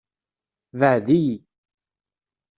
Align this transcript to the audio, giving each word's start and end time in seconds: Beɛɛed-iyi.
Beɛɛed-iyi. 0.79 1.35